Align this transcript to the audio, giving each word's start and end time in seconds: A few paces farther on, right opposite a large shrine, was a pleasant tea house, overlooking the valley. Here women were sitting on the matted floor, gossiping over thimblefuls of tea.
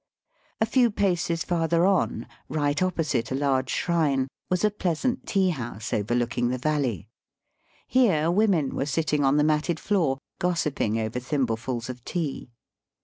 A 0.59 0.65
few 0.65 0.89
paces 0.89 1.43
farther 1.43 1.85
on, 1.85 2.25
right 2.49 2.81
opposite 2.81 3.31
a 3.31 3.35
large 3.35 3.69
shrine, 3.69 4.29
was 4.49 4.65
a 4.65 4.71
pleasant 4.71 5.27
tea 5.27 5.49
house, 5.49 5.93
overlooking 5.93 6.49
the 6.49 6.57
valley. 6.57 7.07
Here 7.85 8.31
women 8.31 8.75
were 8.75 8.87
sitting 8.87 9.23
on 9.23 9.37
the 9.37 9.43
matted 9.43 9.79
floor, 9.79 10.17
gossiping 10.39 10.97
over 10.97 11.19
thimblefuls 11.19 11.87
of 11.87 12.03
tea. 12.03 12.49